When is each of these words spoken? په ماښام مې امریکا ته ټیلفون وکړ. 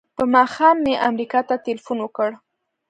په 0.17 0.23
ماښام 0.33 0.77
مې 0.85 0.93
امریکا 1.09 1.39
ته 1.49 1.55
ټیلفون 1.65 1.97
وکړ. 2.01 2.29